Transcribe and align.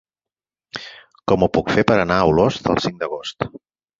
Com 1.31 1.43
ho 1.43 1.49
puc 1.57 1.69
fer 1.75 1.85
per 1.91 1.99
anar 2.05 2.17
a 2.23 2.31
Olost 2.31 2.73
el 2.75 2.83
cinc 2.87 3.01
d'agost? 3.05 3.49